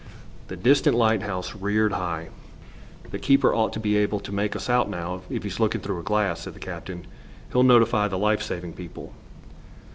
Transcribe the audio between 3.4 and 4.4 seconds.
ought to be able to